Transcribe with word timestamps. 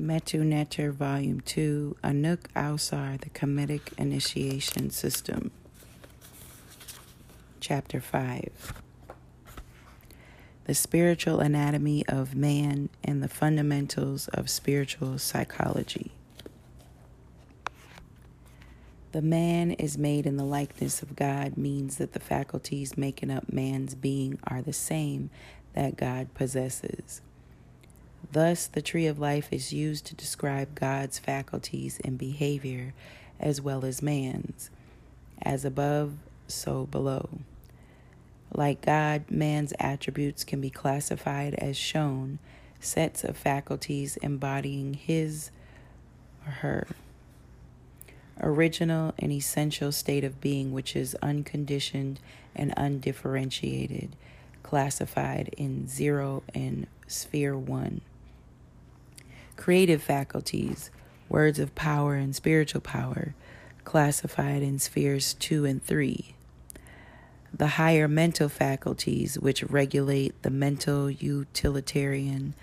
Metu 0.00 0.40
Neter, 0.40 0.92
Volume 0.92 1.40
2, 1.40 1.96
Anuk 2.02 2.46
Ausar, 2.56 3.20
the 3.20 3.28
Kemetic 3.28 3.92
Initiation 3.98 4.88
System. 4.88 5.50
Chapter 7.60 8.00
5 8.00 8.72
The 10.64 10.74
Spiritual 10.74 11.40
Anatomy 11.40 12.06
of 12.08 12.34
Man 12.34 12.88
and 13.04 13.22
the 13.22 13.28
Fundamentals 13.28 14.28
of 14.28 14.48
Spiritual 14.48 15.18
Psychology. 15.18 16.12
The 19.12 19.20
man 19.20 19.72
is 19.72 19.98
made 19.98 20.24
in 20.24 20.38
the 20.38 20.44
likeness 20.44 21.02
of 21.02 21.14
God 21.14 21.58
means 21.58 21.98
that 21.98 22.14
the 22.14 22.20
faculties 22.20 22.96
making 22.96 23.30
up 23.30 23.52
man's 23.52 23.94
being 23.94 24.38
are 24.44 24.62
the 24.62 24.72
same 24.72 25.28
that 25.74 25.98
God 25.98 26.32
possesses. 26.32 27.20
Thus, 28.32 28.66
the 28.66 28.82
tree 28.82 29.06
of 29.06 29.18
life 29.18 29.48
is 29.50 29.72
used 29.72 30.06
to 30.06 30.14
describe 30.14 30.74
God's 30.74 31.18
faculties 31.18 32.00
and 32.04 32.16
behavior 32.16 32.94
as 33.40 33.60
well 33.60 33.84
as 33.84 34.02
man's. 34.02 34.70
As 35.42 35.64
above, 35.64 36.14
so 36.46 36.86
below. 36.86 37.28
Like 38.52 38.82
God, 38.82 39.30
man's 39.30 39.72
attributes 39.78 40.44
can 40.44 40.60
be 40.60 40.70
classified 40.70 41.54
as 41.54 41.76
shown 41.76 42.38
sets 42.78 43.24
of 43.24 43.36
faculties 43.36 44.16
embodying 44.18 44.94
his 44.94 45.50
or 46.46 46.52
her 46.52 46.86
original 48.40 49.14
and 49.18 49.30
essential 49.32 49.92
state 49.92 50.24
of 50.24 50.40
being, 50.40 50.72
which 50.72 50.96
is 50.96 51.14
unconditioned 51.22 52.18
and 52.54 52.72
undifferentiated, 52.76 54.16
classified 54.62 55.52
in 55.56 55.86
zero 55.86 56.42
and 56.54 56.86
sphere 57.06 57.56
one 57.56 58.00
creative 59.60 60.02
faculties, 60.02 60.90
words 61.28 61.58
of 61.58 61.74
power 61.74 62.14
and 62.14 62.34
spiritual 62.34 62.80
power, 62.80 63.34
classified 63.84 64.62
in 64.62 64.78
spheres 64.78 65.34
2 65.34 65.66
and 65.66 65.84
3. 65.84 66.34
The 67.52 67.66
higher 67.66 68.08
mental 68.08 68.48
faculties, 68.48 69.38
which 69.38 69.62
regulate 69.64 70.40
the 70.40 70.48
mental, 70.48 71.10
utilitarian, 71.10 72.54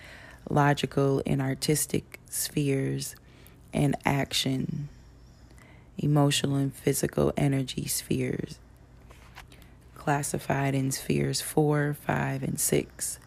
logical, 0.50 1.22
and 1.24 1.40
artistic 1.40 2.20
spheres, 2.32 3.16
and 3.72 3.96
action, 4.04 4.90
emotional, 6.00 6.56
and 6.56 6.74
physical 6.74 7.32
energy 7.38 7.86
spheres, 7.86 8.58
classified 9.94 10.74
in 10.74 10.90
spheres 10.90 11.42
4, 11.42 11.94
5, 11.94 12.42
and 12.42 12.60
6 12.60 13.20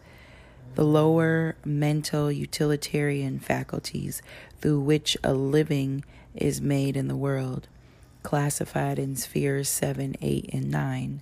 the 0.75 0.85
lower 0.85 1.55
mental 1.65 2.31
utilitarian 2.31 3.39
faculties 3.39 4.21
through 4.59 4.79
which 4.79 5.17
a 5.23 5.33
living 5.33 6.03
is 6.35 6.61
made 6.61 6.95
in 6.95 7.07
the 7.07 7.15
world, 7.15 7.67
classified 8.23 8.97
in 8.97 9.15
spheres 9.15 9.67
7, 9.67 10.15
8, 10.21 10.49
and 10.53 10.71
9. 10.71 11.21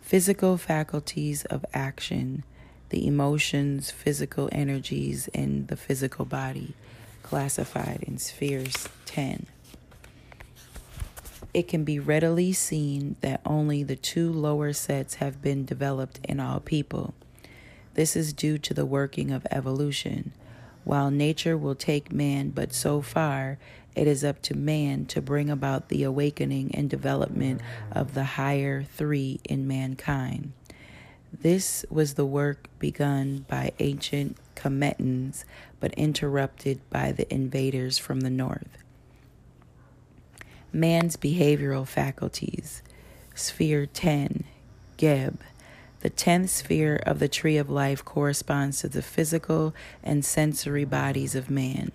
Physical 0.00 0.56
faculties 0.56 1.44
of 1.46 1.64
action, 1.74 2.44
the 2.88 3.06
emotions, 3.06 3.90
physical 3.90 4.48
energies 4.52 5.28
in 5.28 5.66
the 5.66 5.76
physical 5.76 6.24
body, 6.24 6.74
classified 7.22 8.02
in 8.06 8.18
spheres 8.18 8.88
10. 9.06 9.46
It 11.52 11.68
can 11.68 11.84
be 11.84 11.98
readily 11.98 12.54
seen 12.54 13.16
that 13.20 13.42
only 13.44 13.82
the 13.82 13.96
two 13.96 14.32
lower 14.32 14.72
sets 14.72 15.16
have 15.16 15.42
been 15.42 15.66
developed 15.66 16.20
in 16.24 16.40
all 16.40 16.60
people 16.60 17.12
this 17.94 18.16
is 18.16 18.32
due 18.32 18.58
to 18.58 18.74
the 18.74 18.86
working 18.86 19.30
of 19.30 19.46
evolution. 19.50 20.32
While 20.84 21.10
nature 21.10 21.56
will 21.56 21.74
take 21.74 22.12
man 22.12 22.50
but 22.50 22.72
so 22.72 23.02
far, 23.02 23.58
it 23.94 24.06
is 24.06 24.24
up 24.24 24.40
to 24.42 24.56
man 24.56 25.04
to 25.06 25.20
bring 25.20 25.50
about 25.50 25.88
the 25.88 26.02
awakening 26.02 26.74
and 26.74 26.88
development 26.88 27.60
of 27.90 28.14
the 28.14 28.24
higher 28.24 28.82
three 28.82 29.40
in 29.44 29.66
mankind. 29.68 30.52
This 31.32 31.84
was 31.90 32.14
the 32.14 32.26
work 32.26 32.68
begun 32.78 33.44
by 33.48 33.72
ancient 33.78 34.36
Kemetans 34.54 35.44
but 35.80 35.94
interrupted 35.94 36.80
by 36.90 37.12
the 37.12 37.32
invaders 37.32 37.98
from 37.98 38.20
the 38.20 38.30
north. 38.30 38.78
Man's 40.72 41.16
behavioral 41.16 41.86
faculties, 41.86 42.82
Sphere 43.34 43.86
10, 43.86 44.44
Geb, 44.96 45.40
the 46.02 46.10
tenth 46.10 46.50
sphere 46.50 46.96
of 47.06 47.20
the 47.20 47.28
tree 47.28 47.56
of 47.56 47.70
life 47.70 48.04
corresponds 48.04 48.80
to 48.80 48.88
the 48.88 49.02
physical 49.02 49.72
and 50.02 50.24
sensory 50.24 50.84
bodies 50.84 51.36
of 51.36 51.48
man. 51.48 51.92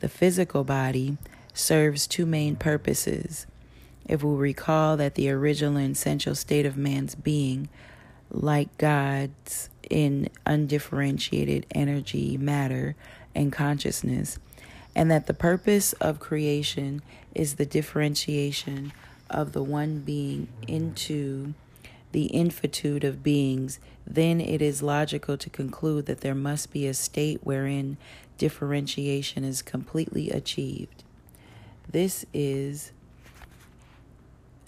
The 0.00 0.08
physical 0.08 0.64
body 0.64 1.18
serves 1.52 2.06
two 2.06 2.24
main 2.24 2.56
purposes. 2.56 3.46
If 4.06 4.22
we 4.22 4.34
recall 4.34 4.96
that 4.96 5.16
the 5.16 5.28
original 5.30 5.76
and 5.76 5.92
essential 5.92 6.34
state 6.34 6.64
of 6.64 6.78
man's 6.78 7.14
being, 7.14 7.68
like 8.30 8.76
God's 8.78 9.68
in 9.90 10.30
undifferentiated 10.46 11.66
energy, 11.72 12.38
matter, 12.38 12.96
and 13.34 13.52
consciousness, 13.52 14.38
and 14.94 15.10
that 15.10 15.26
the 15.26 15.34
purpose 15.34 15.92
of 15.94 16.20
creation 16.20 17.02
is 17.34 17.54
the 17.54 17.66
differentiation 17.66 18.92
of 19.28 19.52
the 19.52 19.62
one 19.62 20.00
being 20.00 20.48
into 20.66 21.52
the 22.16 22.34
infinitude 22.34 23.04
of 23.04 23.22
beings, 23.22 23.78
then 24.06 24.40
it 24.40 24.62
is 24.62 24.82
logical 24.82 25.36
to 25.36 25.50
conclude 25.50 26.06
that 26.06 26.22
there 26.22 26.34
must 26.34 26.72
be 26.72 26.86
a 26.86 26.94
state 26.94 27.38
wherein 27.42 27.98
differentiation 28.38 29.44
is 29.44 29.60
completely 29.60 30.30
achieved. 30.30 31.04
This 31.86 32.24
is 32.32 32.92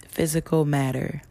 physical 0.07 0.63
matter. 0.63 1.23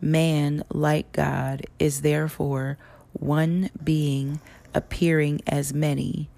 Man, 0.00 0.62
like 0.70 1.10
God, 1.10 1.66
is 1.80 2.02
therefore 2.02 2.78
one 3.12 3.68
being 3.82 4.40
appearing 4.72 5.40
as 5.48 5.74
many 5.74 6.30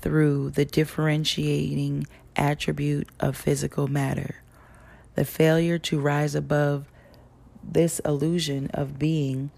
through 0.00 0.50
the 0.50 0.64
differentiating 0.64 2.06
attribute 2.36 3.08
of 3.18 3.36
physical 3.36 3.88
matter. 3.88 4.36
The 5.16 5.24
failure 5.24 5.78
to 5.78 5.98
rise 5.98 6.36
above 6.36 6.86
this 7.70 7.98
illusion 8.00 8.70
of 8.72 8.98
being 8.98 9.50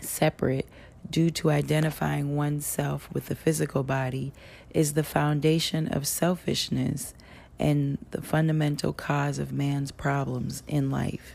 separate 0.00 0.66
due 1.08 1.30
to 1.30 1.50
identifying 1.50 2.36
oneself 2.36 3.08
with 3.12 3.26
the 3.26 3.34
physical 3.34 3.82
body 3.82 4.32
is 4.70 4.94
the 4.94 5.04
foundation 5.04 5.88
of 5.88 6.06
selfishness 6.06 7.14
and 7.58 7.98
the 8.10 8.20
fundamental 8.20 8.92
cause 8.92 9.38
of 9.38 9.52
man's 9.52 9.90
problems 9.90 10.62
in 10.66 10.90
life. 10.90 11.34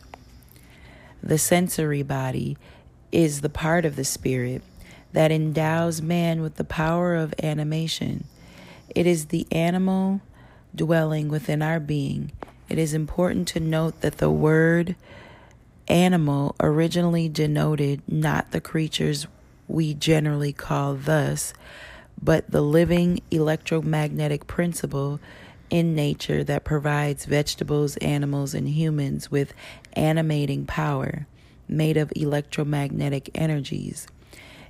The 1.24 1.38
sensory 1.38 2.04
body 2.04 2.58
is 3.12 3.42
the 3.42 3.50
part 3.50 3.86
of 3.86 3.96
the 3.96 4.04
spirit 4.04 4.62
that 5.14 5.32
endows 5.32 6.02
man 6.02 6.42
with 6.42 6.56
the 6.56 6.64
power 6.64 7.16
of 7.16 7.34
animation. 7.42 8.26
It 8.96 9.06
is 9.06 9.28
the 9.28 9.48
animal 9.52 10.22
dwelling 10.76 11.28
within 11.28 11.62
our 11.62 11.80
being. 11.80 12.32
It 12.70 12.78
is 12.78 12.94
important 12.94 13.48
to 13.50 13.60
note 13.60 14.02
that 14.02 14.18
the 14.20 14.30
word 14.30 14.96
animal 15.92 16.56
originally 16.62 17.28
denoted 17.28 18.02
not 18.08 18.52
the 18.52 18.62
creatures 18.62 19.28
we 19.68 19.94
generally 19.94 20.54
call 20.54 20.96
thus, 20.96 21.54
but 22.22 22.50
the 22.50 22.62
living 22.62 23.20
electromagnetic 23.30 24.48
principle 24.48 25.20
in 25.70 25.94
nature 25.94 26.44
that 26.46 26.64
provides 26.64 27.26
vegetables, 27.26 27.98
animals, 27.98 28.54
and 28.54 28.70
humans 28.70 29.30
with 29.30 29.54
animating 29.94 30.66
power 30.66 31.28
made 31.68 31.98
of 31.98 32.12
electromagnetic 32.16 33.30
energies. 33.36 34.08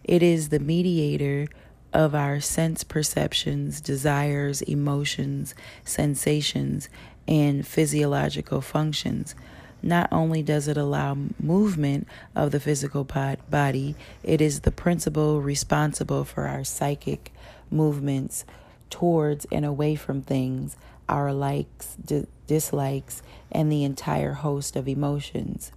It 0.03 0.23
is 0.23 0.49
the 0.49 0.59
mediator 0.59 1.47
of 1.93 2.15
our 2.15 2.39
sense 2.39 2.83
perceptions, 2.83 3.79
desires, 3.81 4.61
emotions, 4.63 5.53
sensations, 5.83 6.89
and 7.27 7.65
physiological 7.65 8.61
functions 8.61 9.35
not 9.83 10.09
only 10.11 10.43
does 10.43 10.67
it 10.67 10.77
allow 10.77 11.17
movement 11.39 12.07
of 12.35 12.51
the 12.51 12.59
physical 12.59 13.03
body, 13.03 13.95
it 14.23 14.41
is 14.41 14.61
the 14.61 14.71
principle 14.71 15.41
responsible 15.41 16.23
for 16.23 16.47
our 16.47 16.63
psychic 16.63 17.33
movements 17.69 18.45
towards 18.89 19.45
and 19.51 19.65
away 19.65 19.95
from 19.95 20.21
things, 20.21 20.77
our 21.09 21.33
likes, 21.33 21.95
d- 21.95 22.27
dislikes, 22.47 23.23
and 23.51 23.71
the 23.71 23.83
entire 23.83 24.33
host 24.33 24.75
of 24.75 24.87
emotions. 24.87 25.71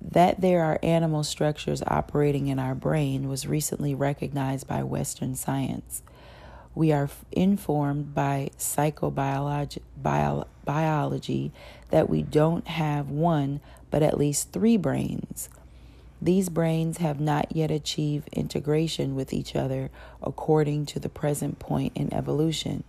That 0.00 0.40
there 0.40 0.62
are 0.62 0.78
animal 0.82 1.24
structures 1.24 1.82
operating 1.86 2.46
in 2.48 2.58
our 2.58 2.74
brain 2.74 3.28
was 3.28 3.46
recently 3.46 3.94
recognized 3.94 4.68
by 4.68 4.82
Western 4.82 5.34
science. 5.34 6.02
We 6.74 6.90
are 6.92 7.08
informed 7.30 8.14
by 8.14 8.50
psychobiology 8.58 9.80
bio, 9.96 10.46
biology 10.64 11.52
that 11.90 12.10
we 12.10 12.22
don't 12.22 12.66
have 12.66 13.08
one, 13.08 13.60
but 13.90 14.02
at 14.02 14.18
least 14.18 14.52
three 14.52 14.76
brains. 14.76 15.48
These 16.20 16.48
brains 16.48 16.98
have 16.98 17.20
not 17.20 17.54
yet 17.54 17.70
achieved 17.70 18.28
integration 18.32 19.14
with 19.14 19.32
each 19.32 19.54
other 19.54 19.90
according 20.22 20.86
to 20.86 20.98
the 20.98 21.08
present 21.08 21.58
point 21.58 21.92
in 21.94 22.12
evolution. 22.12 22.82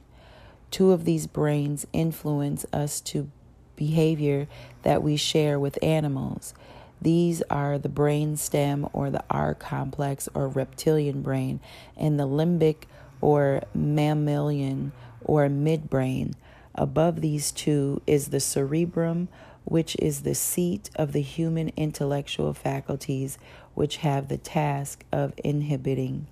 Two 0.71 0.91
of 0.91 1.05
these 1.05 1.27
brains 1.27 1.85
influence 1.93 2.65
us 2.73 3.01
to 3.01 3.29
behavior 3.75 4.47
that 4.83 5.03
we 5.03 5.17
share 5.17 5.59
with 5.59 5.77
animals. 5.83 6.53
These 7.01 7.43
are 7.49 7.77
the 7.77 7.89
brain 7.89 8.37
stem 8.37 8.87
or 8.93 9.09
the 9.09 9.23
R 9.29 9.53
complex 9.53 10.29
or 10.33 10.47
reptilian 10.47 11.21
brain 11.21 11.59
and 11.97 12.19
the 12.19 12.27
limbic 12.27 12.83
or 13.21 13.61
mammalian 13.73 14.91
or 15.23 15.47
midbrain. 15.47 16.33
Above 16.75 17.21
these 17.21 17.51
two 17.51 18.01
is 18.05 18.27
the 18.27 18.39
cerebrum, 18.39 19.27
which 19.63 19.95
is 19.97 20.21
the 20.21 20.35
seat 20.35 20.89
of 20.95 21.11
the 21.11 21.21
human 21.21 21.69
intellectual 21.75 22.53
faculties, 22.53 23.37
which 23.73 23.97
have 23.97 24.27
the 24.27 24.37
task 24.37 25.03
of 25.11 25.33
inhibiting 25.43 26.27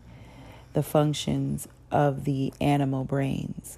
the 0.73 0.83
functions 0.83 1.67
of 1.91 2.25
the 2.25 2.53
animal 2.59 3.03
brains. 3.03 3.77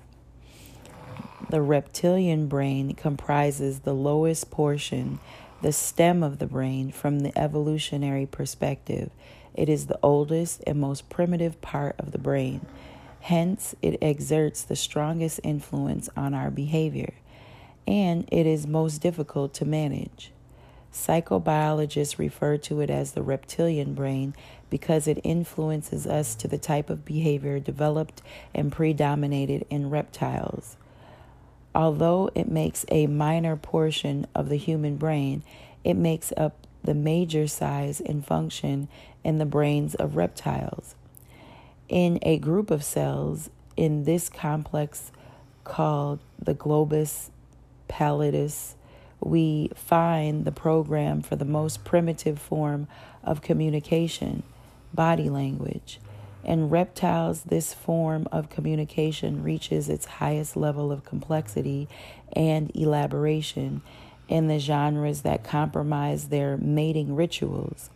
The 1.50 1.62
reptilian 1.62 2.48
brain 2.48 2.96
comprises 2.96 3.82
the 3.82 3.94
lowest 3.94 4.50
portion, 4.50 5.20
the 5.62 5.72
stem 5.72 6.24
of 6.24 6.40
the 6.40 6.48
brain, 6.48 6.92
from 6.92 7.20
the 7.20 7.38
evolutionary 7.38 8.26
perspective. 8.26 9.12
It 9.54 9.70
is 9.70 9.86
the 9.86 10.00
oldest 10.02 10.64
and 10.66 10.80
most 10.80 11.10
primitive 11.10 11.62
part 11.62 11.96
of 12.00 12.12
the 12.12 12.18
brain. 12.18 12.66
Hence, 13.26 13.74
it 13.82 13.98
exerts 14.04 14.62
the 14.62 14.76
strongest 14.76 15.40
influence 15.44 16.10
on 16.16 16.36
our 16.36 16.52
behavior, 16.52 17.16
and 17.88 18.24
it 18.32 18.46
is 18.46 18.68
most 18.68 19.00
difficult 19.00 19.52
to 19.56 19.66
manage. 19.66 20.32
Psychobiologists 20.94 22.20
refer 22.20 22.58
to 22.58 22.82
it 22.82 22.92
as 22.92 23.14
the 23.14 23.24
reptilian 23.24 23.96
brain 23.96 24.36
because 24.70 25.08
it 25.08 25.20
influences 25.24 26.06
us 26.06 26.36
to 26.36 26.48
the 26.48 26.60
type 26.60 26.92
of 26.92 27.04
behavior 27.04 27.60
developed 27.60 28.22
and 28.54 28.72
predominated 28.72 29.66
in 29.72 29.90
reptiles. 29.90 30.78
Although 31.74 32.30
it 32.36 32.48
makes 32.48 32.86
a 32.90 33.08
minor 33.08 33.56
portion 33.56 34.28
of 34.36 34.50
the 34.50 34.58
human 34.58 34.98
brain, 34.98 35.42
it 35.84 35.96
makes 35.96 36.32
up 36.38 36.68
the 36.84 36.94
major 36.94 37.48
size 37.48 38.00
and 38.00 38.24
function 38.24 38.88
in 39.24 39.40
the 39.40 39.48
brains 39.48 39.96
of 39.96 40.16
reptiles. 40.16 40.94
In 41.88 42.18
a 42.24 42.40
group 42.40 42.72
of 42.72 42.84
cells 42.84 43.50
in 43.78 44.06
this 44.06 44.28
complex 44.28 45.12
called 45.64 46.20
the 46.40 46.56
globus 46.56 47.30
pallidus, 47.88 48.74
we 49.20 49.70
find 49.76 50.46
the 50.46 50.52
program 50.52 51.22
for 51.22 51.36
the 51.36 51.46
most 51.46 51.84
primitive 51.84 52.40
form 52.40 52.88
of 53.24 53.42
communication, 53.42 54.42
body 54.94 55.30
language. 55.30 56.00
In 56.44 56.70
reptiles, 56.70 57.44
this 57.44 57.74
form 57.74 58.28
of 58.32 58.50
communication 58.50 59.44
reaches 59.44 59.88
its 59.88 60.06
highest 60.06 60.56
level 60.56 60.92
of 60.92 61.06
complexity 61.06 61.88
and 62.34 62.72
elaboration 62.76 63.82
in 64.28 64.48
the 64.48 64.60
genres 64.60 65.22
that 65.22 65.44
compromise 65.44 66.30
their 66.30 66.58
mating 66.58 67.16
rituals. 67.16 67.92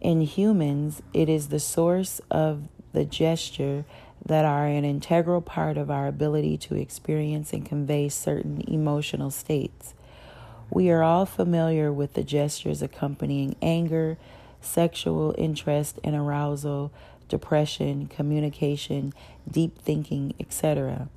In 0.00 0.20
humans, 0.20 1.02
it 1.12 1.28
is 1.28 1.48
the 1.48 1.60
source 1.60 2.20
of 2.30 2.68
the 2.92 3.04
gesture 3.04 3.84
that 4.24 4.44
are 4.44 4.66
an 4.66 4.84
integral 4.84 5.40
part 5.40 5.76
of 5.76 5.90
our 5.90 6.06
ability 6.06 6.56
to 6.58 6.74
experience 6.74 7.52
and 7.52 7.64
convey 7.64 8.08
certain 8.08 8.62
emotional 8.68 9.30
states. 9.30 9.94
We 10.70 10.90
are 10.90 11.02
all 11.02 11.26
familiar 11.26 11.92
with 11.92 12.14
the 12.14 12.22
gestures 12.22 12.82
accompanying 12.82 13.56
anger, 13.60 14.18
sexual 14.60 15.34
interest, 15.38 15.98
and 16.04 16.14
arousal 16.14 16.92
depression, 17.28 18.06
communication, 18.06 19.14
deep 19.50 19.78
thinking, 19.78 20.34
etc. 20.38 21.08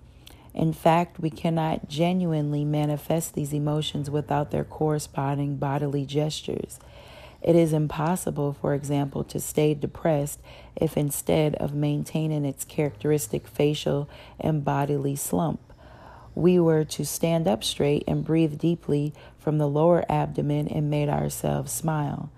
In 0.54 0.72
fact, 0.72 1.20
we 1.20 1.30
cannot 1.30 1.90
genuinely 1.90 2.64
manifest 2.64 3.34
these 3.34 3.54
emotions 3.54 4.10
without 4.10 4.52
their 4.52 4.64
corresponding 4.64 5.58
bodily 5.58 6.06
gestures. 6.06 6.80
It 7.44 7.57
is 7.57 7.74
impossible, 7.74 8.54
for 8.54 8.74
example, 8.74 9.24
to 9.25 9.40
stay 9.40 9.74
depressed 9.74 10.40
if 10.75 10.95
instead 10.95 11.56
of 11.56 11.74
maintaining 11.74 12.45
its 12.45 12.63
characteristic 12.63 13.48
facial 13.48 14.10
and 14.40 14.63
bodily 14.63 15.18
slump, 15.18 15.60
we 16.36 16.57
were 16.57 16.86
to 16.86 17.06
stand 17.06 17.48
up 17.48 17.63
straight 17.63 18.06
and 18.07 18.24
breathe 18.24 18.57
deeply 18.57 19.13
from 19.38 19.57
the 19.57 19.68
lower 19.68 20.06
abdomen 20.10 20.68
and 20.69 20.90
made 20.90 21.10
ourselves 21.10 21.72
smile. 21.72 22.31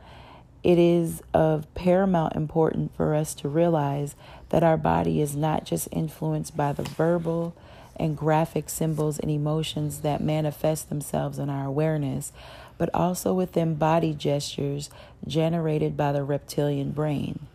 It 0.64 0.80
is 0.80 1.22
of 1.32 1.72
paramount 1.76 2.36
importance 2.36 2.92
for 2.98 3.14
us 3.14 3.36
to 3.36 3.48
realize 3.48 4.16
that 4.50 4.64
our 4.64 4.78
body 4.78 5.22
is 5.22 5.36
not 5.36 5.64
just 5.64 5.88
influenced 5.92 6.58
by 6.58 6.74
the 6.74 6.82
verbal 6.82 7.56
and 7.96 8.18
graphic 8.18 8.70
symbols 8.70 9.20
and 9.20 9.30
emotions 9.30 10.02
that 10.02 10.22
manifest 10.22 10.90
themselves 10.90 11.38
in 11.38 11.50
our 11.50 11.66
awareness, 11.66 12.34
but 12.78 12.90
also 12.94 13.34
within 13.34 13.76
body 13.76 14.14
gestures 14.14 14.90
generated 15.28 15.96
by 15.96 16.12
the 16.12 16.24
reptilian 16.24 16.92
brain. 16.92 17.48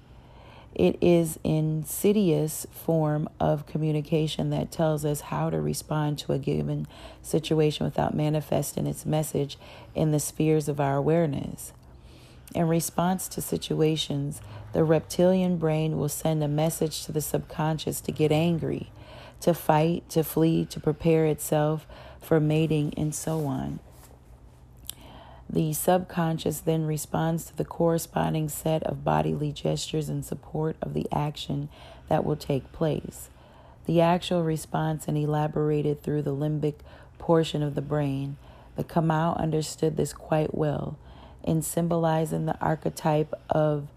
It 0.75 0.97
is 1.01 1.39
insidious 1.43 2.67
form 2.71 3.29
of 3.41 3.67
communication 3.67 4.51
that 4.51 4.71
tells 4.71 5.05
us 5.05 5.23
how 5.23 5.51
to 5.51 5.61
respond 5.61 6.19
to 6.21 6.33
a 6.33 6.39
given 6.39 6.87
situation 7.23 7.85
without 7.85 8.15
manifesting 8.15 8.87
its 8.87 9.05
message 9.05 9.59
in 9.95 10.13
the 10.13 10.21
spheres 10.21 10.69
of 10.69 10.81
our 10.81 10.97
awareness. 10.97 11.73
In 12.55 12.69
response 12.69 13.29
to 13.29 13.43
situations, 13.43 14.41
the 14.73 14.85
reptilian 14.85 15.57
brain 15.57 15.99
will 15.99 16.09
send 16.09 16.43
a 16.43 16.49
message 16.49 17.05
to 17.05 17.13
the 17.13 17.21
subconscious 17.21 18.01
to 18.03 18.13
get 18.13 18.33
angry, 18.33 18.91
to 19.41 19.55
fight, 19.55 20.09
to 20.11 20.23
flee, 20.23 20.65
to 20.67 20.81
prepare 20.81 21.27
itself 21.27 21.87
for 22.21 22.39
mating, 22.41 22.95
and 22.97 23.15
so 23.15 23.45
on. 23.47 23.81
The 25.53 25.73
subconscious 25.73 26.61
then 26.61 26.87
responds 26.87 27.45
to 27.47 27.57
the 27.57 27.65
corresponding 27.65 28.49
set 28.49 28.85
of 28.85 29.03
bodily 29.03 29.51
gestures 29.51 30.09
in 30.09 30.23
support 30.23 30.77
of 30.81 30.95
the 30.95 31.09
action 31.11 31.69
that 32.09 32.25
will 32.25 32.37
take 32.37 32.71
place. 32.71 33.31
The 33.87 34.01
actual 34.01 34.45
response 34.45 35.09
and 35.09 35.19
elaborated 35.19 36.03
through 36.03 36.23
the 36.23 36.35
limbic 36.35 36.77
portion 37.19 37.65
of 37.65 37.75
the 37.75 37.83
brain. 37.83 38.37
The 38.77 38.85
Kamau 38.85 39.37
understood 39.37 39.97
this 39.97 40.13
quite 40.13 40.55
well 40.55 40.97
in 41.43 41.63
symbolizing 41.63 42.47
the 42.47 42.61
archetype 42.61 43.35
of 43.51 43.89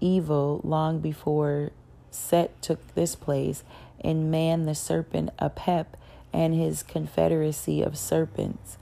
evil 0.00 0.60
long 0.64 0.98
before 0.98 1.70
Set 2.12 2.60
took 2.60 2.94
this 2.94 3.14
place, 3.14 3.64
in 3.98 4.30
man 4.30 4.66
the 4.66 4.74
serpent 4.74 5.30
Apep 5.38 5.86
and 6.32 6.54
his 6.54 6.82
confederacy 6.82 7.82
of 7.82 7.96
serpents. 7.96 8.76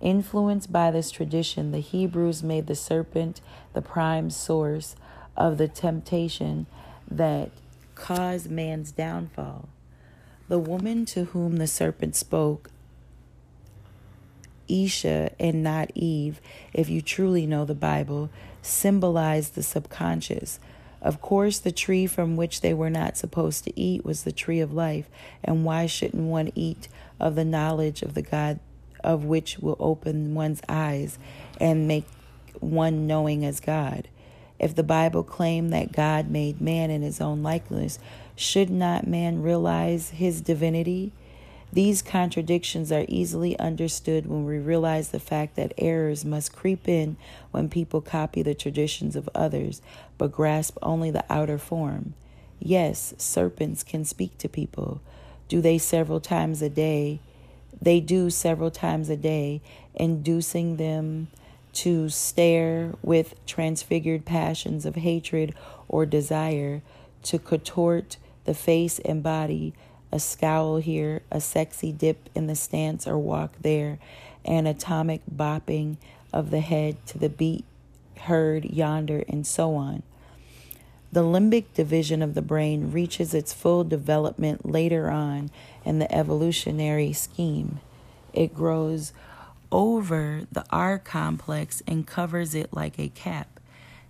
Influenced 0.00 0.72
by 0.72 0.90
this 0.90 1.10
tradition, 1.10 1.72
the 1.72 1.80
Hebrews 1.80 2.42
made 2.42 2.66
the 2.66 2.74
serpent 2.74 3.40
the 3.72 3.82
prime 3.82 4.30
source 4.30 4.96
of 5.36 5.58
the 5.58 5.68
temptation 5.68 6.66
that 7.10 7.50
caused 7.94 8.50
man's 8.50 8.92
downfall. 8.92 9.68
The 10.48 10.58
woman 10.58 11.04
to 11.06 11.26
whom 11.26 11.56
the 11.56 11.66
serpent 11.66 12.16
spoke 12.16 12.70
Isha 14.68 15.30
and 15.38 15.62
not 15.62 15.90
Eve, 15.94 16.40
if 16.72 16.88
you 16.88 17.02
truly 17.02 17.46
know 17.46 17.64
the 17.64 17.74
Bible, 17.74 18.30
symbolize 18.62 19.50
the 19.50 19.62
subconscious. 19.62 20.58
Of 21.02 21.20
course, 21.20 21.58
the 21.58 21.72
tree 21.72 22.06
from 22.06 22.36
which 22.36 22.62
they 22.62 22.72
were 22.72 22.90
not 22.90 23.16
supposed 23.16 23.64
to 23.64 23.78
eat 23.78 24.04
was 24.04 24.24
the 24.24 24.32
tree 24.32 24.60
of 24.60 24.72
life, 24.72 25.08
and 25.42 25.64
why 25.64 25.86
shouldn't 25.86 26.22
one 26.22 26.50
eat 26.54 26.88
of 27.20 27.34
the 27.34 27.44
knowledge 27.44 28.02
of 28.02 28.14
the 28.14 28.22
God 28.22 28.58
of 29.04 29.24
which 29.24 29.58
will 29.58 29.76
open 29.78 30.34
one's 30.34 30.60
eyes 30.68 31.18
and 31.60 31.86
make 31.86 32.06
one 32.58 33.06
knowing 33.06 33.44
as 33.44 33.60
God? 33.60 34.08
If 34.58 34.74
the 34.74 34.82
Bible 34.82 35.22
claimed 35.22 35.72
that 35.72 35.92
God 35.92 36.30
made 36.30 36.60
man 36.60 36.90
in 36.90 37.02
his 37.02 37.20
own 37.20 37.42
likeness, 37.42 37.98
should 38.34 38.70
not 38.70 39.06
man 39.06 39.42
realize 39.42 40.10
his 40.10 40.40
divinity? 40.40 41.12
These 41.72 42.02
contradictions 42.02 42.92
are 42.92 43.04
easily 43.08 43.58
understood 43.58 44.26
when 44.26 44.44
we 44.44 44.58
realize 44.58 45.08
the 45.08 45.18
fact 45.18 45.56
that 45.56 45.74
errors 45.76 46.24
must 46.24 46.54
creep 46.54 46.88
in 46.88 47.16
when 47.50 47.68
people 47.68 48.00
copy 48.00 48.42
the 48.42 48.54
traditions 48.54 49.16
of 49.16 49.28
others 49.34 49.82
but 50.16 50.30
grasp 50.30 50.78
only 50.82 51.10
the 51.10 51.24
outer 51.28 51.58
form. 51.58 52.14
Yes, 52.60 53.12
serpents 53.18 53.82
can 53.82 54.04
speak 54.04 54.38
to 54.38 54.48
people. 54.48 55.00
Do 55.48 55.60
they 55.60 55.78
several 55.78 56.20
times 56.20 56.62
a 56.62 56.70
day? 56.70 57.18
They 57.80 58.00
do 58.00 58.30
several 58.30 58.70
times 58.70 59.10
a 59.10 59.16
day, 59.16 59.60
inducing 59.94 60.76
them 60.76 61.28
to 61.74 62.08
stare 62.08 62.94
with 63.02 63.34
transfigured 63.46 64.24
passions 64.24 64.86
of 64.86 64.96
hatred 64.96 65.54
or 65.88 66.06
desire, 66.06 66.82
to 67.24 67.38
contort 67.38 68.16
the 68.44 68.54
face 68.54 68.98
and 69.00 69.22
body 69.22 69.72
a 70.12 70.20
scowl 70.20 70.76
here, 70.76 71.22
a 71.30 71.40
sexy 71.40 71.90
dip 71.90 72.28
in 72.34 72.46
the 72.46 72.54
stance 72.54 73.06
or 73.06 73.18
walk 73.18 73.52
there, 73.62 73.98
an 74.44 74.66
atomic 74.66 75.22
bopping 75.34 75.96
of 76.32 76.50
the 76.50 76.60
head 76.60 77.04
to 77.06 77.18
the 77.18 77.28
beat 77.28 77.64
heard 78.24 78.64
yonder, 78.64 79.24
and 79.28 79.46
so 79.46 79.74
on. 79.74 80.02
The 81.12 81.22
limbic 81.22 81.66
division 81.74 82.22
of 82.22 82.34
the 82.34 82.42
brain 82.42 82.90
reaches 82.90 83.34
its 83.34 83.52
full 83.52 83.84
development 83.84 84.68
later 84.68 85.10
on 85.10 85.50
in 85.84 85.98
the 85.98 86.12
evolutionary 86.14 87.12
scheme. 87.12 87.80
It 88.32 88.54
grows 88.54 89.12
over 89.70 90.42
the 90.50 90.64
R 90.70 90.98
complex 90.98 91.82
and 91.86 92.06
covers 92.06 92.54
it 92.54 92.72
like 92.72 92.98
a 92.98 93.08
cap, 93.08 93.60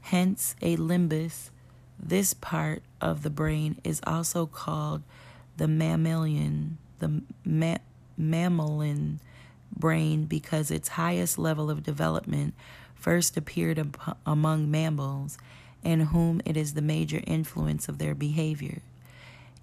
hence 0.02 0.54
a 0.62 0.76
limbus. 0.76 1.50
This 1.98 2.34
part 2.34 2.82
of 3.00 3.22
the 3.22 3.30
brain 3.30 3.80
is 3.84 4.00
also 4.06 4.46
called 4.46 5.02
the 5.56 5.68
mammalian, 5.68 6.78
the 6.98 7.22
ma- 7.44 7.78
mammalian 8.16 9.20
brain 9.74 10.24
because 10.24 10.70
its 10.70 10.88
highest 10.88 11.38
level 11.38 11.70
of 11.70 11.82
development 11.82 12.54
first 12.94 13.36
appeared 13.36 13.96
among 14.24 14.70
mammals 14.70 15.38
in 15.82 16.00
whom 16.00 16.40
it 16.44 16.56
is 16.56 16.74
the 16.74 16.82
major 16.82 17.20
influence 17.26 17.88
of 17.88 17.98
their 17.98 18.14
behavior. 18.14 18.80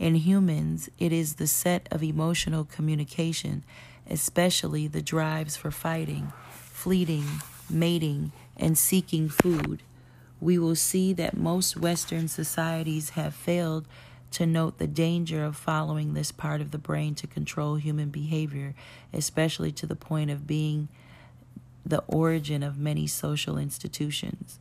In 0.02 0.16
humans, 0.16 0.90
it 0.98 1.14
is 1.14 1.36
the 1.36 1.46
set 1.46 1.88
of 1.92 2.02
emotional 2.02 2.66
communication, 2.66 3.64
especially 4.10 4.88
the 4.88 5.04
drives 5.04 5.56
for 5.56 5.70
fighting, 5.70 6.34
fleeting, 6.50 7.28
mating, 7.70 8.32
and 8.58 8.76
seeking 8.76 9.30
food. 9.30 9.84
We 10.40 10.58
will 10.58 10.76
see 10.76 11.14
that 11.14 11.38
most 11.38 11.78
Western 11.78 12.28
societies 12.30 13.12
have 13.12 13.36
failed 13.36 13.88
to 14.32 14.48
note 14.48 14.80
the 14.80 14.88
danger 14.88 15.46
of 15.46 15.56
following 15.56 16.16
this 16.16 16.32
part 16.32 16.62
of 16.62 16.72
the 16.72 16.80
brain 16.80 17.14
to 17.14 17.28
control 17.28 17.76
human 17.76 18.10
behavior, 18.10 18.74
especially 19.14 19.72
to 19.74 19.86
the 19.86 19.96
point 19.96 20.32
of 20.32 20.48
being 20.48 20.88
the 21.86 22.04
origin 22.08 22.64
of 22.64 22.76
many 22.76 23.06
social 23.06 23.56
institutions. 23.56 24.58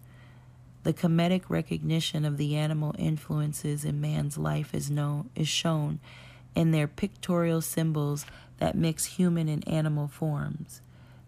The 0.82 0.94
Kemetic 0.94 1.42
recognition 1.49 2.25
of 2.25 2.38
the 2.38 2.56
animal 2.56 2.94
influences 2.99 3.84
in 3.84 4.00
man's 4.00 4.38
life 4.38 4.75
is 4.75 4.90
known 4.90 5.28
is 5.34 5.49
shown 5.49 6.00
in 6.54 6.70
their 6.70 6.88
pictorial 6.88 7.60
symbols 7.60 8.25
that 8.58 8.75
mix 8.75 9.04
human 9.04 9.49
and 9.49 9.66
animal 9.68 10.08
forms. 10.08 10.80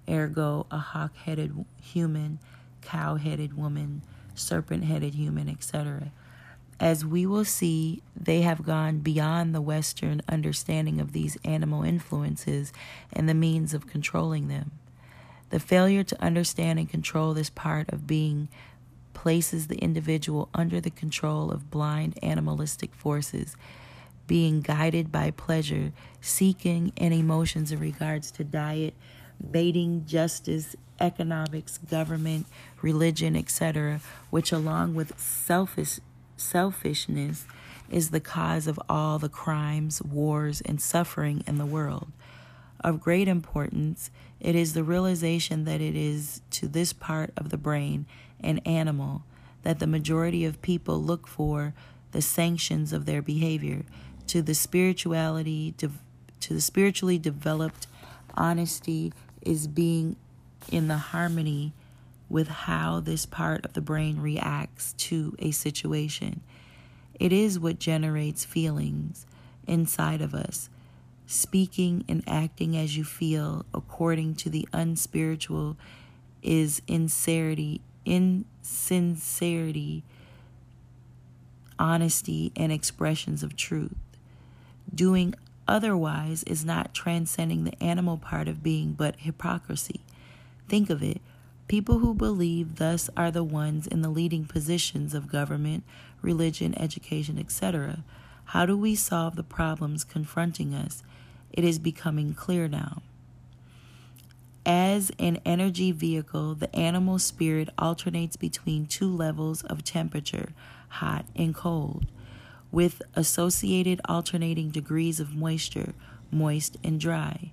Ergo, 0.09 0.67
a 0.71 0.79
hawk-headed 0.79 1.65
human, 1.81 2.39
cow-headed 2.81 3.57
woman, 3.57 4.03
serpent-headed 4.35 5.15
human, 5.15 5.49
etc. 5.49 6.11
As 6.81 7.05
we 7.05 7.27
will 7.27 7.45
see, 7.45 8.03
they 8.17 8.41
have 8.41 8.65
gone 8.65 8.99
beyond 8.99 9.55
the 9.55 9.61
Western 9.61 10.23
understanding 10.29 11.01
of 11.01 11.13
these 11.13 11.37
animal 11.45 11.83
influences 11.83 12.73
and 13.13 13.29
the 13.29 13.35
means 13.35 13.75
of 13.75 13.87
controlling 13.87 14.49
them. 14.49 14.73
The 15.51 15.61
failure 15.61 16.03
to 16.03 16.23
understand 16.23 16.79
and 16.79 16.89
control 16.89 17.35
this 17.35 17.51
part 17.51 17.93
of 17.93 18.07
being 18.07 18.49
places 19.15 19.67
the 19.67 19.79
individual 19.79 20.49
under 20.55 20.81
the 20.81 20.91
control 20.91 21.51
of 21.51 21.71
blind 21.71 22.19
animalistic 22.23 22.95
forces, 22.95 23.57
being 24.27 24.61
guided 24.61 25.13
by 25.13 25.31
pleasure, 25.31 25.93
seeking, 26.21 26.93
and 26.97 27.13
emotions 27.13 27.73
in 27.73 27.79
regards 27.79 28.31
to 28.31 28.45
diet, 28.45 28.95
baiting, 29.51 30.05
justice, 30.07 30.77
economics, 31.01 31.79
government, 31.79 32.47
religion, 32.81 33.37
etc., 33.37 34.01
which, 34.31 34.53
along 34.53 34.95
with 34.95 35.19
selfish, 35.19 35.99
selfishness, 36.37 37.47
is 37.91 38.11
the 38.11 38.21
cause 38.21 38.67
of 38.67 38.81
all 38.89 39.19
the 39.19 39.29
crimes, 39.29 40.01
wars, 40.03 40.63
and 40.63 40.81
suffering 40.81 41.45
in 41.47 41.59
the 41.59 41.67
world. 41.67 42.11
Of 42.81 43.01
great 43.01 43.29
importance, 43.29 44.11
it 44.41 44.57
is 44.57 44.73
the 44.73 44.83
realization 44.83 45.65
that 45.67 45.81
it 45.81 45.95
is 45.95 46.41
to 46.53 46.67
this 46.67 46.93
part 46.93 47.31
of 47.37 47.51
the 47.51 47.59
brain 47.59 48.07
and 48.43 48.67
animal 48.67 49.23
that 49.63 49.79
the 49.79 49.87
majority 49.87 50.45
of 50.45 50.63
people 50.63 51.03
look 51.03 51.27
for 51.27 51.75
the 52.13 52.23
sanctions 52.23 52.93
of 52.93 53.07
their 53.07 53.23
behavior. 53.23 53.85
To 54.29 54.43
the 54.43 54.55
spirituality 54.55 55.75
to 55.79 55.91
the 56.55 56.61
spiritually 56.61 57.19
developed 57.19 57.87
honesty 58.35 59.13
is 59.43 59.67
being 59.67 60.17
in 60.71 60.89
the 60.89 60.97
harmony 60.97 61.73
with 62.29 62.49
how 62.49 62.99
this 63.01 63.27
part 63.27 63.65
of 63.65 63.75
the 63.75 63.81
brain 63.81 64.21
reacts 64.21 64.93
to 64.95 65.37
a 65.39 65.51
situation. 65.51 66.41
It 67.15 67.33
is 67.33 67.61
what 67.61 67.79
generates 67.79 68.45
feelings 68.45 69.27
inside 69.67 70.21
of 70.21 70.35
us. 70.35 70.69
Speaking 71.27 72.05
and 72.09 72.25
acting 72.27 72.77
as 72.77 72.97
you 72.97 73.05
feel 73.05 73.65
according 73.73 74.35
to 74.37 74.51
the 74.51 74.69
unspiritual 74.73 75.77
is 76.43 76.83
insincerity 76.89 77.81
insincerity, 78.05 80.03
honesty, 81.79 82.53
and 82.57 82.73
expressions 82.73 83.43
of 83.43 83.57
truth. 83.57 83.97
Doing 84.95 85.35
otherwise 85.67 86.43
is 86.45 86.65
not 86.65 86.95
transcending 86.95 87.65
the 87.65 87.83
animal 87.83 88.19
part 88.19 88.49
of 88.49 88.63
being, 88.63 88.93
but 88.93 89.17
hypocrisy. 89.19 90.01
Think 90.69 90.91
of 90.91 91.03
it. 91.03 91.21
People 91.69 92.01
who 92.01 92.15
believe 92.15 92.77
thus 92.77 93.09
are 93.17 93.31
the 93.31 93.45
ones 93.45 93.87
in 93.87 94.03
the 94.03 94.11
leading 94.11 94.45
positions 94.45 95.15
of 95.15 95.31
government, 95.31 95.85
religion, 96.21 96.79
education, 96.79 97.39
etc. 97.39 98.05
How 98.47 98.67
do 98.67 98.77
we 98.77 98.95
solve 98.95 99.37
the 99.37 99.43
problems 99.43 100.05
confronting 100.05 100.75
us? 100.75 101.03
It 101.53 101.65
is 101.65 101.79
becoming 101.79 102.35
clear 102.35 102.69
now. 102.69 103.03
As 104.65 105.11
an 105.19 105.41
energy 105.45 105.91
vehicle, 105.91 106.55
the 106.55 106.75
animal 106.75 107.19
spirit 107.19 107.69
alternates 107.79 108.37
between 108.37 108.87
two 108.87 109.09
levels 109.15 109.63
of 109.65 109.83
temperature, 109.83 110.51
hot 110.89 111.27
and 111.35 111.53
cold, 111.53 112.07
with 112.71 113.03
associated 113.17 114.01
alternating 114.09 114.71
degrees 114.71 115.19
of 115.19 115.35
moisture, 115.35 115.95
moist 116.31 116.77
and 116.85 117.01
dry. 117.01 117.51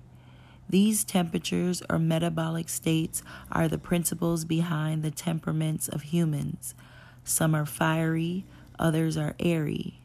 These 0.68 1.02
temperatures 1.02 1.82
or 1.90 1.98
metabolic 1.98 2.68
states 2.68 3.24
are 3.50 3.66
the 3.66 3.76
principles 3.76 4.44
behind 4.44 5.02
the 5.02 5.10
temperaments 5.10 5.88
of 5.88 6.02
humans. 6.02 6.76
Some 7.24 7.56
are 7.56 7.66
fiery, 7.66 8.44
others 8.78 9.16
are 9.16 9.34
airy, 9.40 10.00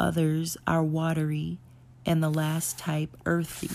others 0.00 0.56
are 0.66 0.82
watery, 0.82 1.58
and 2.04 2.20
the 2.20 2.30
last 2.30 2.76
type 2.76 3.16
earthy. 3.24 3.70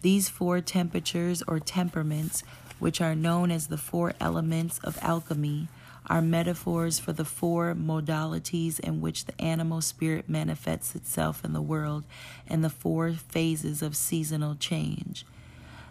These 0.00 0.28
four 0.28 0.60
temperatures 0.60 1.42
or 1.48 1.58
temperaments, 1.58 2.44
which 2.78 3.00
are 3.00 3.16
known 3.16 3.50
as 3.50 3.66
the 3.66 3.76
four 3.76 4.14
elements 4.20 4.78
of 4.84 4.98
alchemy, 5.02 5.68
are 6.06 6.22
metaphors 6.22 6.98
for 6.98 7.12
the 7.12 7.24
four 7.24 7.74
modalities 7.74 8.80
in 8.80 9.00
which 9.00 9.24
the 9.24 9.38
animal 9.40 9.80
spirit 9.80 10.28
manifests 10.28 10.94
itself 10.94 11.44
in 11.44 11.52
the 11.52 11.60
world 11.60 12.04
and 12.46 12.64
the 12.64 12.70
four 12.70 13.12
phases 13.12 13.82
of 13.82 13.96
seasonal 13.96 14.54
change. 14.54 15.26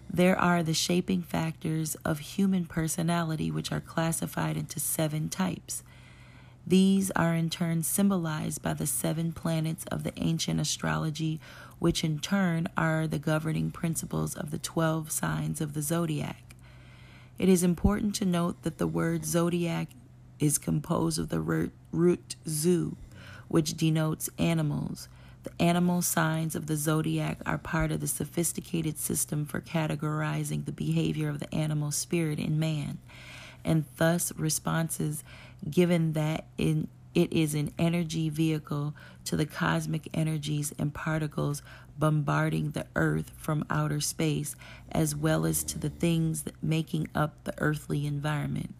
There 0.10 0.40
are 0.40 0.64
the 0.64 0.74
shaping 0.74 1.22
factors 1.22 1.96
of 2.06 2.20
human 2.20 2.66
personality, 2.66 3.52
which 3.52 3.72
are 3.72 3.82
classified 3.82 4.56
into 4.56 4.80
seven 4.80 5.28
types. 5.28 5.84
These 6.66 7.12
are 7.12 7.34
in 7.34 7.50
turn 7.50 7.84
symbolized 7.84 8.62
by 8.62 8.74
the 8.74 8.88
seven 8.88 9.32
planets 9.32 9.86
of 9.86 10.04
the 10.04 10.14
ancient 10.18 10.60
astrology 10.60 11.40
which 11.80 12.04
in 12.04 12.20
turn 12.20 12.68
are 12.76 13.08
the 13.08 13.20
governing 13.20 13.72
principles 13.72 14.36
of 14.36 14.52
the 14.52 14.58
12 14.58 15.12
signs 15.12 15.62
of 15.62 15.74
the 15.74 15.82
zodiac. 15.82 16.56
It 17.38 17.50
is 17.50 17.64
important 17.64 18.16
to 18.16 18.26
note 18.26 18.64
that 18.64 18.78
the 18.78 18.88
word 18.88 19.26
zodiac 19.26 19.90
is 20.40 20.58
composed 20.58 21.20
of 21.20 21.30
the 21.30 21.70
root 21.92 22.36
zu, 22.48 22.98
which 23.48 23.78
denotes 23.78 24.30
animals. 24.38 25.08
The 25.44 25.52
animal 25.62 26.02
signs 26.02 26.56
of 26.56 26.66
the 26.66 26.76
zodiac 26.76 27.40
are 27.46 27.58
part 27.58 27.92
of 27.92 28.02
the 28.02 28.08
sophisticated 28.08 28.98
system 28.98 29.46
for 29.46 29.62
categorizing 29.62 30.66
the 30.66 30.72
behavior 30.72 31.30
of 31.30 31.40
the 31.40 31.54
animal 31.54 31.92
spirit 31.92 32.40
in 32.40 32.60
man, 32.60 32.98
and 33.64 33.86
thus 33.98 34.34
responses 34.36 35.24
given 35.70 36.14
that 36.14 36.46
in 36.58 36.88
it 37.18 37.34
is 37.34 37.56
an 37.56 37.74
energy 37.80 38.30
vehicle 38.30 38.94
to 39.24 39.36
the 39.36 39.48
cosmic 39.48 40.08
energies 40.14 40.72
and 40.78 40.94
particles 40.94 41.64
bombarding 41.98 42.70
the 42.70 42.86
earth 42.96 43.32
from 43.36 43.66
outer 43.72 44.00
space, 44.00 44.56
as 44.92 45.16
well 45.16 45.44
as 45.44 45.64
to 45.64 45.80
the 45.80 45.90
things 45.90 46.44
making 46.62 47.08
up 47.16 47.44
the 47.44 47.56
earthly 47.58 48.06
environment. 48.06 48.76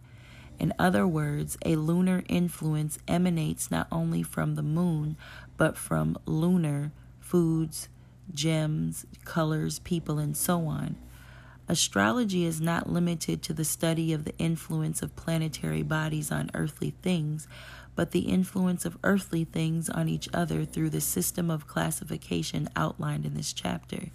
In 0.56 0.72
other 0.78 1.04
words, 1.04 1.58
a 1.66 1.74
lunar 1.74 2.22
influence 2.28 3.00
emanates 3.08 3.72
not 3.72 3.88
only 3.90 4.22
from 4.22 4.54
the 4.54 4.62
moon, 4.62 5.16
but 5.56 5.76
from 5.76 6.16
lunar 6.24 6.92
foods, 7.18 7.88
gems, 8.32 9.04
colors, 9.24 9.80
people, 9.80 10.20
and 10.20 10.36
so 10.36 10.66
on. 10.66 10.94
Astrology 11.68 12.46
is 12.46 12.60
not 12.60 12.88
limited 12.88 13.42
to 13.42 13.52
the 13.52 13.64
study 13.64 14.12
of 14.12 14.24
the 14.24 14.36
influence 14.38 15.02
of 15.02 15.16
planetary 15.16 15.82
bodies 15.82 16.30
on 16.30 16.52
earthly 16.54 16.94
things, 17.02 17.48
but 17.98 18.12
the 18.12 18.30
influence 18.30 18.84
of 18.84 18.96
earthly 19.02 19.42
things 19.42 19.90
on 19.90 20.08
each 20.08 20.28
other 20.32 20.64
through 20.64 20.88
the 20.88 21.00
system 21.00 21.50
of 21.50 21.66
classification 21.66 22.68
outlined 22.76 23.26
in 23.26 23.34
this 23.34 23.52
chapter. 23.52 24.10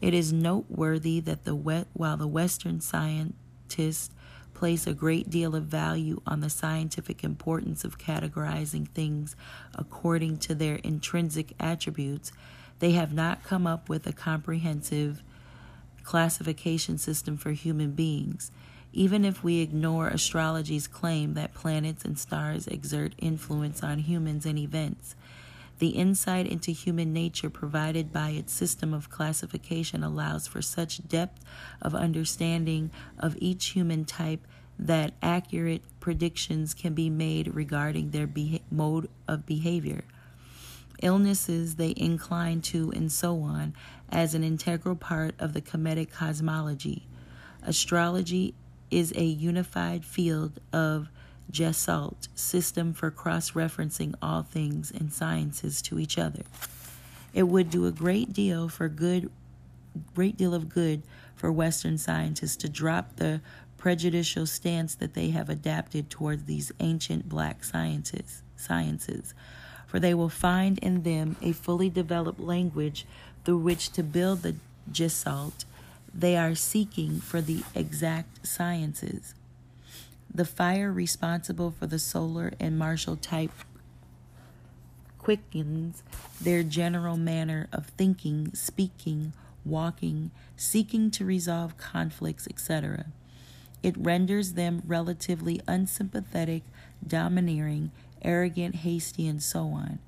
It 0.00 0.12
is 0.12 0.32
noteworthy 0.32 1.20
that 1.20 1.44
the 1.44 1.54
while 1.54 2.16
the 2.16 2.26
Western 2.26 2.80
scientists 2.80 4.10
place 4.54 4.88
a 4.88 4.92
great 4.92 5.30
deal 5.30 5.54
of 5.54 5.66
value 5.66 6.20
on 6.26 6.40
the 6.40 6.50
scientific 6.50 7.22
importance 7.22 7.84
of 7.84 7.96
categorizing 7.96 8.88
things 8.88 9.36
according 9.72 10.38
to 10.38 10.56
their 10.56 10.80
intrinsic 10.82 11.52
attributes, 11.60 12.32
they 12.80 12.90
have 12.90 13.12
not 13.12 13.44
come 13.44 13.68
up 13.68 13.88
with 13.88 14.04
a 14.08 14.12
comprehensive 14.12 15.22
classification 16.02 16.98
system 16.98 17.36
for 17.36 17.52
human 17.52 17.92
beings. 17.92 18.50
Even 18.92 19.24
if 19.24 19.44
we 19.44 19.60
ignore 19.60 20.08
astrology's 20.08 20.88
claim 20.88 21.34
that 21.34 21.54
planets 21.54 22.04
and 22.04 22.18
stars 22.18 22.66
exert 22.66 23.14
influence 23.18 23.82
on 23.82 24.00
humans 24.00 24.44
and 24.44 24.58
events, 24.58 25.14
the 25.78 25.90
insight 25.90 26.46
into 26.46 26.72
human 26.72 27.12
nature 27.12 27.48
provided 27.48 28.12
by 28.12 28.30
its 28.30 28.52
system 28.52 28.92
of 28.92 29.08
classification 29.08 30.02
allows 30.02 30.46
for 30.46 30.60
such 30.60 31.06
depth 31.08 31.42
of 31.80 31.94
understanding 31.94 32.90
of 33.18 33.36
each 33.40 33.68
human 33.68 34.04
type 34.04 34.46
that 34.78 35.14
accurate 35.22 35.82
predictions 36.00 36.74
can 36.74 36.94
be 36.94 37.08
made 37.08 37.54
regarding 37.54 38.10
their 38.10 38.26
beha- 38.26 38.60
mode 38.70 39.08
of 39.28 39.46
behavior, 39.46 40.04
illnesses 41.02 41.76
they 41.76 41.94
incline 41.96 42.60
to, 42.60 42.90
and 42.92 43.10
so 43.12 43.40
on, 43.40 43.74
as 44.10 44.34
an 44.34 44.42
integral 44.42 44.96
part 44.96 45.34
of 45.38 45.52
the 45.52 45.62
Kemetic 45.62 46.10
cosmology. 46.10 47.06
Astrology 47.62 48.54
is 48.90 49.12
a 49.16 49.24
unified 49.24 50.04
field 50.04 50.60
of 50.72 51.08
Gestalt 51.50 52.28
system 52.34 52.92
for 52.92 53.10
cross 53.10 53.52
referencing 53.52 54.14
all 54.22 54.42
things 54.42 54.90
and 54.90 55.12
sciences 55.12 55.82
to 55.82 55.98
each 55.98 56.18
other. 56.18 56.42
It 57.34 57.44
would 57.44 57.70
do 57.70 57.86
a 57.86 57.92
great 57.92 58.32
deal 58.32 58.68
for 58.68 58.88
good 58.88 59.30
great 60.14 60.36
deal 60.36 60.54
of 60.54 60.68
good 60.68 61.02
for 61.34 61.50
Western 61.50 61.98
scientists 61.98 62.56
to 62.56 62.68
drop 62.68 63.16
the 63.16 63.40
prejudicial 63.76 64.46
stance 64.46 64.94
that 64.94 65.14
they 65.14 65.30
have 65.30 65.48
adapted 65.48 66.10
towards 66.10 66.44
these 66.44 66.70
ancient 66.80 67.28
black 67.28 67.64
sciences 67.64 68.42
sciences, 68.56 69.34
for 69.86 69.98
they 69.98 70.12
will 70.12 70.28
find 70.28 70.78
in 70.80 71.02
them 71.02 71.34
a 71.40 71.52
fully 71.52 71.88
developed 71.88 72.38
language 72.38 73.06
through 73.44 73.58
which 73.58 73.90
to 73.90 74.02
build 74.02 74.42
the 74.42 74.54
Gestalt 74.92 75.64
they 76.14 76.36
are 76.36 76.54
seeking 76.54 77.20
for 77.20 77.40
the 77.40 77.62
exact 77.74 78.46
sciences. 78.46 79.34
The 80.32 80.44
fire 80.44 80.92
responsible 80.92 81.70
for 81.70 81.86
the 81.86 81.98
solar 81.98 82.52
and 82.60 82.78
martial 82.78 83.16
type 83.16 83.52
quickens 85.18 86.02
their 86.40 86.62
general 86.62 87.16
manner 87.16 87.68
of 87.72 87.86
thinking, 87.86 88.54
speaking, 88.54 89.32
walking, 89.64 90.30
seeking 90.56 91.10
to 91.10 91.24
resolve 91.24 91.76
conflicts, 91.76 92.46
etc. 92.48 93.06
It 93.82 93.96
renders 93.96 94.54
them 94.54 94.82
relatively 94.86 95.60
unsympathetic, 95.66 96.62
domineering, 97.06 97.90
arrogant, 98.22 98.76
hasty, 98.76 99.26
and 99.26 99.42
so 99.42 99.68
on. 99.68 99.98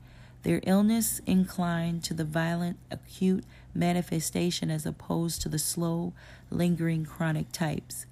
Their 0.42 0.61
illness 0.66 1.21
inclined 1.26 2.02
to 2.04 2.14
the 2.14 2.25
violent, 2.25 2.78
acute 2.90 3.44
manifestation 3.75 4.71
as 4.71 4.87
opposed 4.87 5.43
to 5.43 5.49
the 5.49 5.59
slow, 5.59 6.12
lingering, 6.50 7.05
chronic 7.05 7.52
types. 7.52 8.07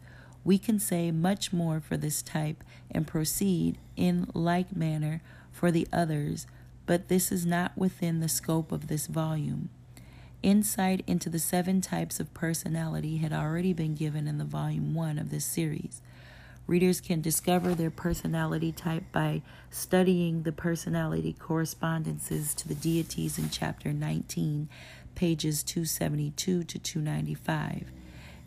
We 0.44 0.58
can 0.58 0.78
say 0.78 1.10
much 1.10 1.52
more 1.52 1.80
for 1.80 1.96
this 1.96 2.22
type 2.22 2.64
and 2.90 3.06
proceed 3.06 3.78
in 3.96 4.28
like 4.34 4.74
manner 4.74 5.20
for 5.52 5.70
the 5.70 5.86
others, 5.92 6.46
but 6.86 7.08
this 7.08 7.30
is 7.30 7.44
not 7.44 7.72
within 7.76 8.20
the 8.20 8.28
scope 8.28 8.72
of 8.72 8.88
this 8.88 9.06
volume. 9.06 9.68
Insight 10.42 11.04
into 11.06 11.28
the 11.28 11.38
seven 11.38 11.82
types 11.82 12.18
of 12.18 12.32
personality 12.32 13.18
had 13.18 13.32
already 13.32 13.74
been 13.74 13.94
given 13.94 14.26
in 14.26 14.38
the 14.38 14.44
volume 14.44 14.94
one 14.94 15.18
of 15.18 15.30
this 15.30 15.44
series. 15.44 16.00
Readers 16.66 17.00
can 17.00 17.20
discover 17.20 17.74
their 17.74 17.90
personality 17.90 18.72
type 18.72 19.02
by 19.12 19.42
studying 19.70 20.44
the 20.44 20.52
personality 20.52 21.34
correspondences 21.38 22.54
to 22.54 22.68
the 22.68 22.74
deities 22.74 23.38
in 23.38 23.50
chapter 23.50 23.92
19, 23.92 24.68
pages 25.20 25.62
272 25.62 26.64
to 26.64 26.78
295. 26.78 27.92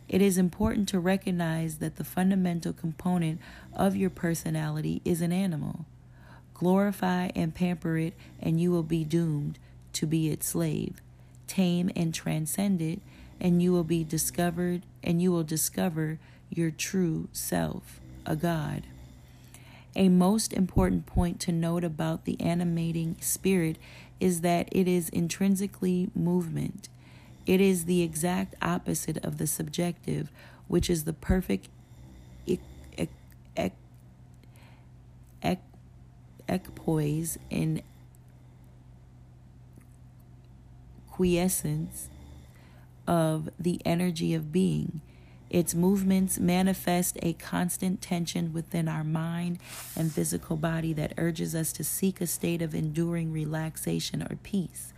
It 0.08 0.20
is 0.20 0.36
important 0.36 0.88
to 0.88 0.98
recognize 0.98 1.78
that 1.78 1.94
the 1.94 2.02
fundamental 2.02 2.72
component 2.72 3.40
of 3.72 3.94
your 3.94 4.10
personality 4.10 5.00
is 5.04 5.20
an 5.20 5.32
animal. 5.32 5.86
Glorify 6.52 7.30
and 7.36 7.54
pamper 7.54 7.96
it, 7.96 8.14
and 8.40 8.60
you 8.60 8.72
will 8.72 8.82
be 8.82 9.04
doomed 9.04 9.60
to 9.92 10.04
be 10.04 10.30
its 10.30 10.48
slave. 10.48 11.00
Tame 11.46 11.92
and 11.94 12.12
transcend 12.12 12.82
it, 12.82 12.98
and 13.40 13.62
you 13.62 13.70
will 13.70 13.84
be 13.84 14.02
discovered, 14.02 14.82
and 15.00 15.22
you 15.22 15.30
will 15.30 15.44
discover 15.44 16.18
your 16.50 16.72
true 16.72 17.28
self, 17.30 18.00
a 18.26 18.34
God. 18.34 18.82
A 19.96 20.08
most 20.08 20.52
important 20.52 21.06
point 21.06 21.40
to 21.40 21.52
note 21.52 21.84
about 21.84 22.24
the 22.24 22.40
animating 22.40 23.16
spirit 23.20 23.78
is 24.18 24.40
that 24.40 24.68
it 24.72 24.88
is 24.88 25.08
intrinsically 25.10 26.10
movement. 26.14 26.88
It 27.46 27.60
is 27.60 27.84
the 27.84 28.02
exact 28.02 28.54
opposite 28.60 29.24
of 29.24 29.38
the 29.38 29.46
subjective, 29.46 30.30
which 30.66 30.90
is 30.90 31.04
the 31.04 31.12
perfect 31.12 31.68
equipoise 36.48 37.38
in 37.50 37.82
quiescence 41.10 42.08
of 43.06 43.48
the 43.58 43.80
energy 43.84 44.34
of 44.34 44.52
being. 44.52 45.00
Its 45.54 45.72
movements 45.72 46.40
manifest 46.40 47.16
a 47.22 47.32
constant 47.34 48.02
tension 48.02 48.52
within 48.52 48.88
our 48.88 49.04
mind 49.04 49.56
and 49.94 50.10
physical 50.10 50.56
body 50.56 50.92
that 50.92 51.14
urges 51.16 51.54
us 51.54 51.72
to 51.72 51.84
seek 51.84 52.20
a 52.20 52.26
state 52.26 52.60
of 52.60 52.74
enduring 52.74 53.30
relaxation 53.30 54.20
or 54.20 54.34
peace. 54.42 54.92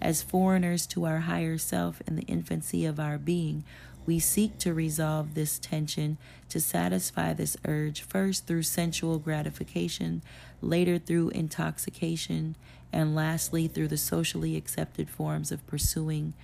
As 0.00 0.20
foreigners 0.20 0.88
to 0.88 1.04
our 1.04 1.20
higher 1.20 1.56
self 1.56 2.02
in 2.08 2.16
the 2.16 2.24
infancy 2.24 2.84
of 2.84 2.98
our 2.98 3.16
being, 3.16 3.62
we 4.04 4.18
seek 4.18 4.58
to 4.58 4.74
resolve 4.74 5.34
this 5.34 5.60
tension, 5.60 6.18
to 6.48 6.58
satisfy 6.58 7.32
this 7.32 7.56
urge, 7.64 8.02
first 8.02 8.44
through 8.48 8.64
sensual 8.64 9.20
gratification, 9.20 10.20
later 10.60 10.98
through 10.98 11.28
intoxication, 11.28 12.56
and 12.92 13.14
lastly 13.14 13.68
through 13.68 13.86
the 13.86 13.96
socially 13.96 14.56
accepted 14.56 15.08
forms 15.08 15.52
of 15.52 15.64
pursuing 15.68 16.34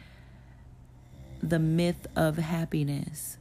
the 1.43 1.59
myth 1.59 2.07
of 2.15 2.37
happiness 2.37 3.37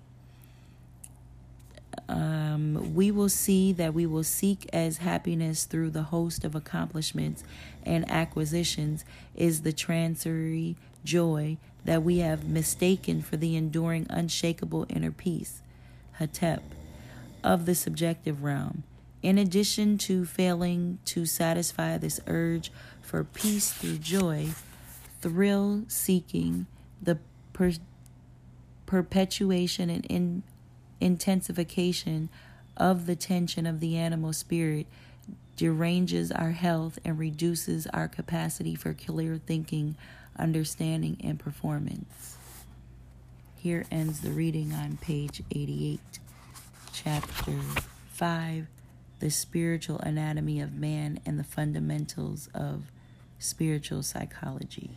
um, 2.10 2.93
we 2.96 3.12
will 3.12 3.30
see 3.30 3.74
that 3.74 3.93
we 3.93 4.06
will 4.06 4.24
seek 4.24 4.67
as 4.72 4.98
happiness 4.98 5.65
through 5.65 5.89
the 5.89 6.04
host 6.04 6.46
of 6.46 6.56
accomplishments 6.56 7.43
and 7.84 8.10
acquisitions 8.10 9.04
is 9.36 9.62
the 9.62 9.74
transitory 9.74 10.78
joy 11.04 11.58
that 11.84 12.04
we 12.04 12.20
have 12.20 12.48
mistaken 12.48 13.22
for 13.22 13.38
the 13.38 13.56
enduring, 13.56 14.08
unshakable 14.10 14.86
inner 14.89 15.12
peace, 15.12 15.62
Hetep, 16.20 16.62
of 17.43 17.65
the 17.65 17.76
subjective 17.76 18.43
realm. 18.43 18.84
In 19.22 19.38
addition 19.38 19.98
to 20.00 20.26
failing 20.26 21.00
to 21.06 21.26
satisfy 21.26 21.98
this 21.98 22.20
urge 22.28 22.72
for 23.02 23.24
peace 23.24 23.72
through 23.72 23.98
joy, 23.98 24.50
thrill 25.22 25.84
seeking, 25.88 26.67
the 27.02 27.17
per- 27.54 27.74
perpetuation 28.86 29.89
and 29.89 30.06
in- 30.06 30.43
intensification 30.99 32.29
of 32.75 33.05
the 33.05 33.15
tension 33.15 33.65
of 33.65 33.79
the 33.79 33.97
animal 33.97 34.33
spirit 34.33 34.88
deranges 35.55 36.31
our 36.31 36.51
health 36.51 36.99
and 37.03 37.17
reduces 37.17 37.88
our 37.88 38.07
capacity 38.07 38.75
for 38.75 38.93
clear 38.93 39.39
thinking, 39.43 39.95
understanding, 40.38 41.17
and 41.23 41.39
performance. 41.39 42.38
Here 43.55 43.86
ends 43.91 44.21
the 44.21 44.29
reading 44.29 44.71
on 44.71 44.97
page 44.97 45.41
88, 45.51 45.99
chapter 46.93 47.60
5 48.12 48.67
The 49.19 49.31
Spiritual 49.31 49.99
Anatomy 49.99 50.62
of 50.62 50.73
Man 50.73 51.19
and 51.25 51.39
the 51.39 51.43
Fundamentals 51.43 52.49
of 52.53 52.83
Spiritual 53.39 54.03
Psychology. 54.03 54.91